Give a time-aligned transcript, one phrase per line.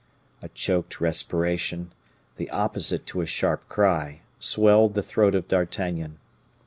[0.41, 1.93] A choked respiration,
[2.37, 6.17] the opposite to a sharp cry, swelled the throat of D'Artagnan.